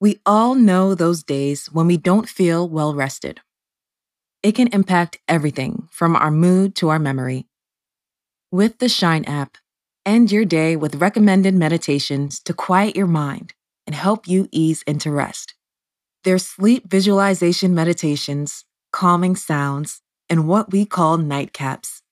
We 0.00 0.20
all 0.24 0.54
know 0.54 0.94
those 0.94 1.24
days 1.24 1.66
when 1.72 1.88
we 1.88 1.96
don't 1.96 2.28
feel 2.28 2.68
well 2.68 2.94
rested. 2.94 3.40
It 4.44 4.52
can 4.52 4.68
impact 4.68 5.18
everything 5.26 5.88
from 5.90 6.14
our 6.14 6.30
mood 6.30 6.76
to 6.76 6.88
our 6.90 7.00
memory. 7.00 7.48
With 8.52 8.78
the 8.78 8.88
Shine 8.88 9.24
app, 9.24 9.58
end 10.06 10.30
your 10.30 10.44
day 10.44 10.76
with 10.76 10.94
recommended 10.96 11.54
meditations 11.54 12.38
to 12.44 12.54
quiet 12.54 12.94
your 12.94 13.08
mind 13.08 13.54
and 13.88 13.96
help 13.96 14.28
you 14.28 14.48
ease 14.52 14.82
into 14.86 15.10
rest. 15.10 15.54
There's 16.22 16.46
sleep 16.46 16.88
visualization 16.88 17.74
meditations, 17.74 18.64
calming 18.92 19.34
sounds, 19.34 20.00
and 20.30 20.46
what 20.46 20.70
we 20.70 20.86
call 20.86 21.18
nightcaps. 21.18 22.02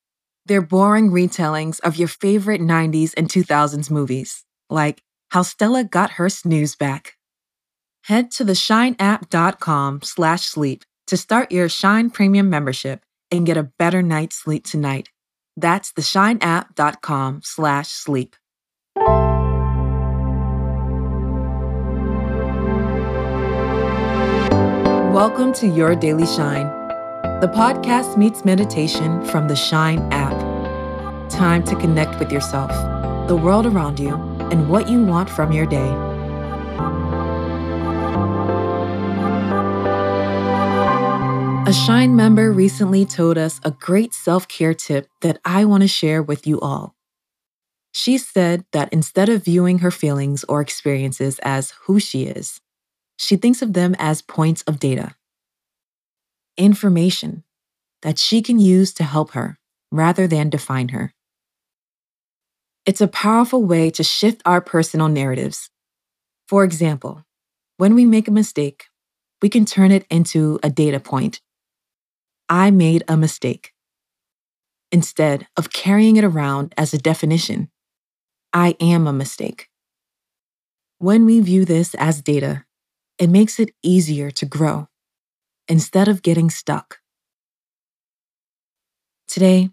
They're 0.44 0.60
boring 0.60 1.10
retellings 1.10 1.78
of 1.80 1.96
your 1.96 2.08
favorite 2.08 2.60
90s 2.60 3.14
and 3.16 3.28
2000s 3.28 3.90
movies, 3.90 4.44
like 4.68 5.02
How 5.30 5.42
Stella 5.42 5.84
Got 5.84 6.12
Her 6.12 6.28
Snooze 6.28 6.74
Back. 6.74 7.15
Head 8.06 8.30
to 8.32 8.44
theshineapp.com 8.44 10.02
slash 10.02 10.46
sleep 10.46 10.84
to 11.08 11.16
start 11.16 11.50
your 11.50 11.68
Shine 11.68 12.08
Premium 12.08 12.48
membership 12.48 13.00
and 13.32 13.44
get 13.44 13.56
a 13.56 13.64
better 13.64 14.00
night's 14.00 14.36
sleep 14.36 14.64
tonight. 14.64 15.08
That's 15.56 15.92
theshineapp.com 15.92 17.40
slash 17.42 17.88
sleep. 17.88 18.36
Welcome 25.12 25.52
to 25.54 25.66
Your 25.66 25.96
Daily 25.96 26.26
Shine. 26.26 26.68
The 27.40 27.50
podcast 27.52 28.16
meets 28.16 28.44
meditation 28.44 29.26
from 29.26 29.48
the 29.48 29.56
Shine 29.56 29.98
app. 30.12 31.28
Time 31.28 31.64
to 31.64 31.74
connect 31.74 32.20
with 32.20 32.30
yourself, 32.30 32.70
the 33.26 33.34
world 33.34 33.66
around 33.66 33.98
you, 33.98 34.14
and 34.52 34.68
what 34.68 34.88
you 34.88 35.02
want 35.02 35.28
from 35.28 35.50
your 35.50 35.66
day. 35.66 36.05
A 41.66 41.72
Shine 41.72 42.14
member 42.14 42.52
recently 42.52 43.04
told 43.04 43.36
us 43.36 43.60
a 43.64 43.72
great 43.72 44.14
self 44.14 44.46
care 44.46 44.72
tip 44.72 45.08
that 45.20 45.40
I 45.44 45.64
want 45.64 45.82
to 45.82 45.88
share 45.88 46.22
with 46.22 46.46
you 46.46 46.60
all. 46.60 46.94
She 47.90 48.18
said 48.18 48.64
that 48.70 48.92
instead 48.92 49.28
of 49.28 49.44
viewing 49.44 49.80
her 49.80 49.90
feelings 49.90 50.44
or 50.44 50.60
experiences 50.60 51.40
as 51.42 51.72
who 51.82 51.98
she 51.98 52.22
is, 52.26 52.60
she 53.18 53.34
thinks 53.34 53.62
of 53.62 53.72
them 53.72 53.96
as 53.98 54.22
points 54.22 54.62
of 54.62 54.78
data, 54.78 55.16
information 56.56 57.42
that 58.02 58.16
she 58.16 58.42
can 58.42 58.60
use 58.60 58.94
to 58.94 59.02
help 59.02 59.32
her 59.32 59.58
rather 59.90 60.28
than 60.28 60.48
define 60.48 60.90
her. 60.90 61.14
It's 62.84 63.00
a 63.00 63.08
powerful 63.08 63.64
way 63.64 63.90
to 63.90 64.04
shift 64.04 64.40
our 64.46 64.60
personal 64.60 65.08
narratives. 65.08 65.68
For 66.46 66.62
example, 66.62 67.24
when 67.76 67.96
we 67.96 68.04
make 68.04 68.28
a 68.28 68.30
mistake, 68.30 68.84
we 69.42 69.48
can 69.48 69.64
turn 69.64 69.90
it 69.90 70.06
into 70.08 70.60
a 70.62 70.70
data 70.70 71.00
point 71.00 71.40
I 72.48 72.70
made 72.70 73.02
a 73.08 73.16
mistake. 73.16 73.72
Instead 74.92 75.48
of 75.56 75.72
carrying 75.72 76.16
it 76.16 76.24
around 76.24 76.72
as 76.76 76.94
a 76.94 76.98
definition, 76.98 77.70
I 78.52 78.76
am 78.80 79.06
a 79.06 79.12
mistake. 79.12 79.68
When 80.98 81.26
we 81.26 81.40
view 81.40 81.64
this 81.64 81.94
as 81.96 82.22
data, 82.22 82.64
it 83.18 83.30
makes 83.30 83.58
it 83.58 83.70
easier 83.82 84.30
to 84.30 84.46
grow 84.46 84.88
instead 85.66 86.06
of 86.06 86.22
getting 86.22 86.48
stuck. 86.48 87.00
Today, 89.26 89.70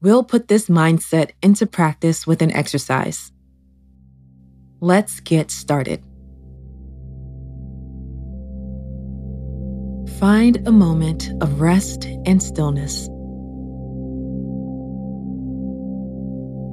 we'll 0.00 0.22
put 0.22 0.46
this 0.46 0.68
mindset 0.68 1.32
into 1.42 1.66
practice 1.66 2.26
with 2.28 2.42
an 2.42 2.52
exercise. 2.52 3.32
Let's 4.80 5.18
get 5.18 5.50
started. 5.50 6.02
Find 10.24 10.66
a 10.66 10.72
moment 10.72 11.28
of 11.42 11.60
rest 11.60 12.06
and 12.24 12.42
stillness. 12.42 13.08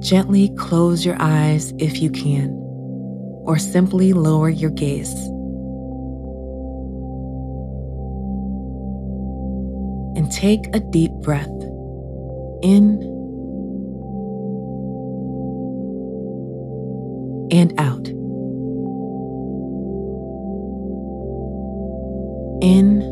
Gently 0.02 0.48
close 0.56 1.04
your 1.04 1.16
eyes 1.20 1.74
if 1.78 2.00
you 2.00 2.10
can, 2.10 2.48
or 3.44 3.58
simply 3.58 4.14
lower 4.14 4.48
your 4.48 4.70
gaze. 4.70 5.12
And 10.16 10.32
take 10.32 10.74
a 10.74 10.80
deep 10.80 11.12
breath 11.20 11.44
in 12.62 13.02
and 17.52 17.74
out. 17.78 18.08
In 22.62 23.11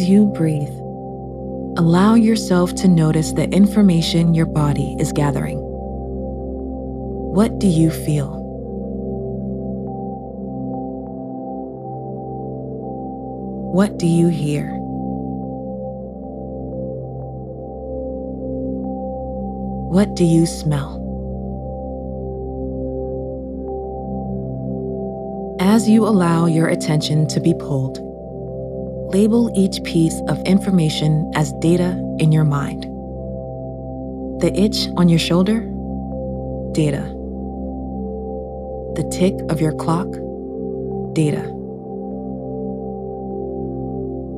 As 0.00 0.08
you 0.08 0.24
breathe, 0.24 0.74
allow 1.76 2.14
yourself 2.14 2.74
to 2.76 2.88
notice 2.88 3.32
the 3.32 3.46
information 3.50 4.32
your 4.32 4.46
body 4.46 4.96
is 4.98 5.12
gathering. 5.12 5.58
What 7.34 7.58
do 7.58 7.66
you 7.66 7.90
feel? 7.90 8.30
What 13.74 13.98
do 13.98 14.06
you 14.06 14.28
hear? 14.28 14.70
What 19.90 20.16
do 20.16 20.24
you 20.24 20.46
smell? 20.46 20.96
As 25.60 25.90
you 25.90 26.06
allow 26.06 26.46
your 26.46 26.68
attention 26.68 27.28
to 27.28 27.38
be 27.38 27.52
pulled, 27.52 28.09
label 29.10 29.50
each 29.56 29.82
piece 29.82 30.20
of 30.28 30.40
information 30.42 31.30
as 31.34 31.52
data 31.54 31.90
in 32.18 32.30
your 32.30 32.44
mind. 32.44 32.84
The 34.40 34.52
itch 34.54 34.88
on 34.96 35.08
your 35.08 35.18
shoulder? 35.18 35.60
Data. 36.72 37.02
The 38.94 39.08
tick 39.10 39.34
of 39.50 39.60
your 39.60 39.72
clock? 39.72 40.06
Data. 41.12 41.42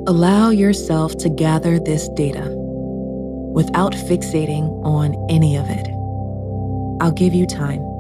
Allow 0.09 0.51
yourself 0.51 1.17
to 1.19 1.29
gather 1.29 1.79
this 1.79 2.09
data 2.09 2.49
without 3.55 3.93
fixating 3.93 4.85
on 4.85 5.15
any 5.31 5.57
of 5.57 5.67
it. 5.69 5.87
I'll 7.01 7.13
give 7.13 7.35
you 7.35 7.47
time. 7.47 7.92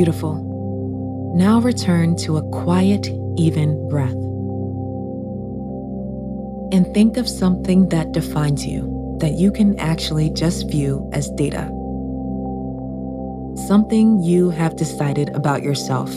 Beautiful. 0.00 1.34
Now 1.36 1.60
return 1.60 2.16
to 2.24 2.38
a 2.38 2.42
quiet, 2.52 3.06
even 3.36 3.86
breath. 3.90 4.16
And 6.72 6.86
think 6.94 7.18
of 7.18 7.28
something 7.28 7.90
that 7.90 8.12
defines 8.12 8.64
you 8.64 9.18
that 9.20 9.32
you 9.32 9.52
can 9.52 9.78
actually 9.78 10.30
just 10.30 10.70
view 10.70 11.06
as 11.12 11.28
data. 11.32 11.68
Something 13.68 14.22
you 14.22 14.48
have 14.48 14.76
decided 14.76 15.28
about 15.36 15.62
yourself, 15.62 16.10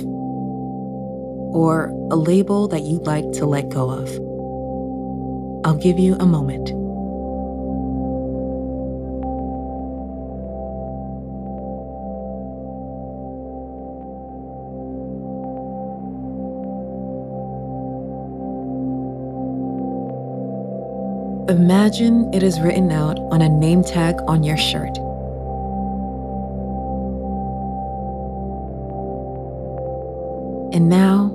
or 1.52 1.88
a 2.10 2.16
label 2.16 2.70
that 2.70 2.84
you'd 2.84 3.06
like 3.06 3.30
to 3.34 3.46
let 3.46 3.68
go 3.68 3.90
of. 3.90 4.08
I'll 5.66 5.76
give 5.78 6.00
you 6.00 6.16
a 6.22 6.26
moment. 6.26 6.72
Imagine 21.54 22.34
it 22.34 22.42
is 22.42 22.60
written 22.60 22.92
out 22.92 23.20
on 23.32 23.44
a 23.44 23.48
name 23.48 23.84
tag 23.84 24.16
on 24.28 24.44
your 24.44 24.58
shirt. 24.58 24.98
And 30.74 30.90
now, 30.90 31.30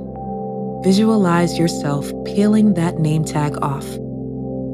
visualize 0.83 1.57
yourself 1.57 2.11
peeling 2.25 2.75
that 2.75 2.99
name 2.99 3.25
tag 3.25 3.63
off 3.63 3.87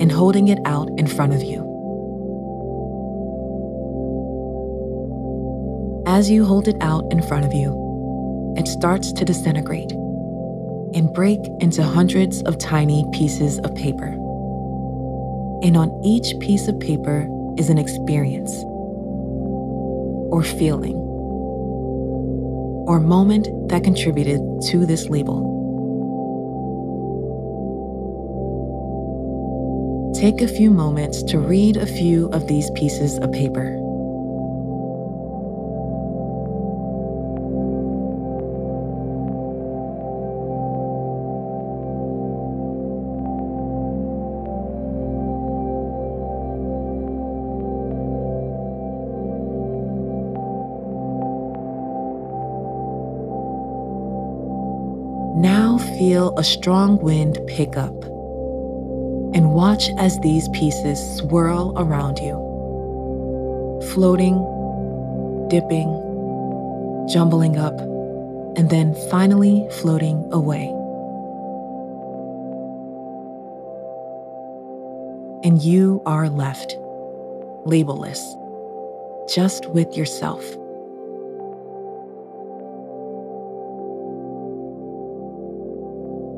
and 0.01 0.11
holding 0.11 0.49
it 0.49 0.61
out 0.65 0.89
in 0.97 1.07
front 1.07 1.35
of 1.35 1.43
you. 1.43 1.59
As 6.07 6.31
you 6.31 6.47
hold 6.47 6.69
it 6.69 6.77
out 6.81 7.05
in 7.13 7.21
front 7.21 7.45
of 7.45 7.53
you, 7.53 8.55
it 8.57 8.67
starts 8.67 9.13
to 9.13 9.27
disintegrate 9.27 9.93
and 9.93 11.13
break 11.13 11.41
into 11.61 11.83
hundreds 11.83 12.41
of 12.45 12.57
tiny 12.57 13.05
pieces 13.13 13.59
of 13.59 13.75
paper. 13.75 14.24
And 15.65 15.79
on 15.79 15.91
each 16.05 16.39
piece 16.41 16.69
of 16.69 16.79
paper 16.79 17.27
is 17.57 17.71
an 17.71 17.79
experience, 17.79 18.53
or 20.31 20.43
feeling, 20.43 20.95
or 22.87 23.01
moment 23.01 23.49
that 23.71 23.83
contributed 23.83 24.43
to 24.69 24.85
this 24.85 25.09
label. 25.09 25.53
Take 30.15 30.43
a 30.43 30.49
few 30.49 30.71
moments 30.71 31.23
to 31.25 31.39
read 31.39 31.79
a 31.79 31.87
few 31.87 32.29
of 32.29 32.47
these 32.47 32.71
pieces 32.73 33.19
of 33.19 33.33
paper. 33.33 33.84
Now 55.37 55.79
feel 55.99 56.33
a 56.39 56.45
strong 56.45 56.99
wind 57.03 57.41
pick 57.49 57.77
up 57.77 58.05
and 59.35 59.51
watch 59.53 59.91
as 59.99 60.17
these 60.21 60.49
pieces 60.51 61.01
swirl 61.17 61.75
around 61.77 62.19
you, 62.21 62.35
floating, 63.93 64.37
dipping, 65.49 65.91
jumbling 67.13 67.57
up, 67.59 67.77
and 68.57 68.71
then 68.71 68.95
finally 69.11 69.67
floating 69.81 70.25
away. 70.31 70.69
And 75.43 75.61
you 75.61 76.01
are 76.07 76.29
left, 76.29 76.79
labelless, 77.67 78.23
just 79.35 79.67
with 79.71 79.97
yourself. 79.97 80.45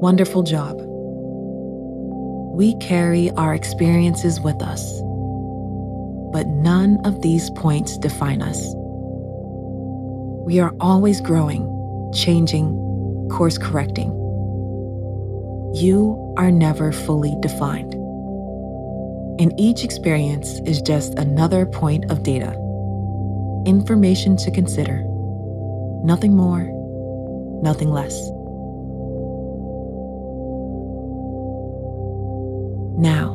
Wonderful 0.00 0.42
job. 0.42 0.76
We 2.54 2.76
carry 2.76 3.30
our 3.30 3.54
experiences 3.54 4.38
with 4.42 4.60
us, 4.62 5.00
but 6.32 6.46
none 6.46 6.98
of 7.06 7.22
these 7.22 7.48
points 7.50 7.96
define 7.96 8.42
us. 8.42 8.74
We 10.44 10.60
are 10.60 10.74
always 10.80 11.22
growing, 11.22 11.64
changing, 12.14 13.28
course 13.32 13.56
correcting. 13.56 14.10
You 15.74 16.34
are 16.36 16.50
never 16.50 16.92
fully 16.92 17.34
defined. 17.40 17.94
And 19.40 19.58
each 19.58 19.82
experience 19.82 20.60
is 20.66 20.82
just 20.82 21.14
another 21.18 21.64
point 21.64 22.10
of 22.10 22.22
data, 22.22 22.52
information 23.64 24.36
to 24.36 24.50
consider. 24.50 25.02
Nothing 26.04 26.36
more, 26.36 26.68
nothing 27.62 27.90
less. 27.90 28.30
Now, 32.98 33.34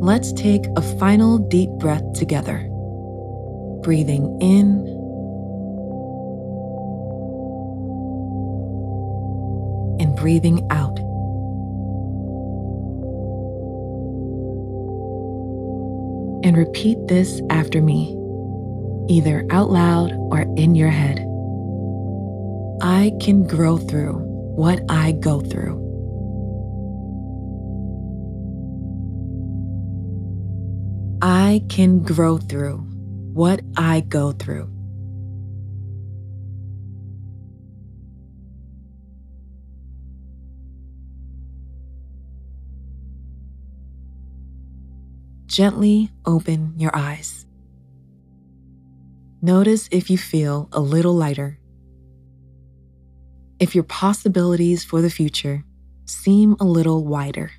let's 0.00 0.32
take 0.32 0.66
a 0.76 0.82
final 0.82 1.38
deep 1.38 1.70
breath 1.80 2.12
together. 2.12 2.58
Breathing 3.82 4.40
in 4.40 4.86
and 9.98 10.14
breathing 10.14 10.64
out. 10.70 10.96
And 16.44 16.56
repeat 16.56 17.08
this 17.08 17.40
after 17.50 17.82
me, 17.82 18.16
either 19.08 19.44
out 19.50 19.70
loud 19.70 20.12
or 20.30 20.42
in 20.56 20.76
your 20.76 20.90
head. 20.90 21.18
I 22.80 23.12
can 23.20 23.44
grow 23.44 23.76
through 23.76 24.14
what 24.54 24.80
I 24.88 25.12
go 25.12 25.40
through. 25.40 25.81
I 31.44 31.60
can 31.68 32.04
grow 32.04 32.38
through 32.38 32.76
what 33.34 33.62
I 33.76 33.98
go 34.02 34.30
through. 34.30 34.70
Gently 45.46 46.12
open 46.24 46.74
your 46.76 46.94
eyes. 46.94 47.44
Notice 49.42 49.88
if 49.90 50.10
you 50.10 50.18
feel 50.18 50.68
a 50.70 50.80
little 50.80 51.16
lighter. 51.16 51.58
If 53.58 53.74
your 53.74 53.84
possibilities 53.84 54.84
for 54.84 55.02
the 55.02 55.10
future 55.10 55.64
seem 56.04 56.54
a 56.60 56.64
little 56.64 57.04
wider. 57.04 57.50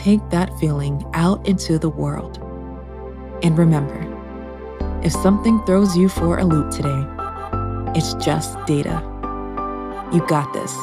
Take 0.00 0.30
that 0.30 0.58
feeling 0.58 1.04
out 1.12 1.46
into 1.46 1.78
the 1.78 1.90
world. 1.90 2.38
And 3.42 3.58
remember, 3.58 4.00
if 5.04 5.12
something 5.12 5.62
throws 5.66 5.94
you 5.94 6.08
for 6.08 6.38
a 6.38 6.44
loop 6.46 6.70
today, 6.70 7.04
it's 7.94 8.14
just 8.14 8.56
data. 8.64 9.02
You 10.10 10.26
got 10.26 10.54
this. 10.54 10.74